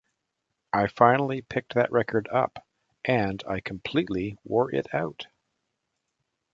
I 0.73 0.87
finally 0.87 1.43
picked 1.43 1.75
that 1.75 1.91
record 1.91 2.27
up, 2.33 2.65
and 3.05 3.43
I 3.47 3.59
completely 3.59 4.35
wore 4.43 4.73
it 4.73 4.91
out. 4.95 5.27